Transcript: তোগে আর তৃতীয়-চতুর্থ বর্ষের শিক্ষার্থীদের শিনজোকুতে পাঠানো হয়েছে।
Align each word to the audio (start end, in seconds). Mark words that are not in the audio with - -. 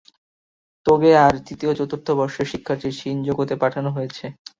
তোগে 0.85 1.11
আর 1.25 1.33
তৃতীয়-চতুর্থ 1.45 2.07
বর্ষের 2.19 2.47
শিক্ষার্থীদের 2.51 2.97
শিনজোকুতে 2.99 3.55
পাঠানো 3.63 3.89
হয়েছে। 3.91 4.25